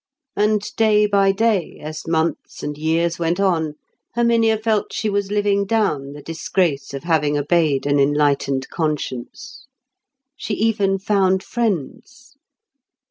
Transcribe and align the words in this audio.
And 0.35 0.63
day 0.77 1.05
by 1.05 1.31
day, 1.31 1.77
as 1.79 2.07
months 2.07 2.63
and 2.63 2.75
years 2.75 3.19
went 3.19 3.39
on, 3.39 3.75
Herminia 4.15 4.57
felt 4.57 4.91
she 4.91 5.11
was 5.11 5.29
living 5.29 5.63
down 5.63 6.13
the 6.13 6.23
disgrace 6.23 6.91
of 6.95 7.03
having 7.03 7.37
obeyed 7.37 7.85
an 7.85 7.99
enlightened 7.99 8.67
conscience. 8.69 9.67
She 10.35 10.55
even 10.55 10.97
found 10.97 11.43
friends. 11.43 12.35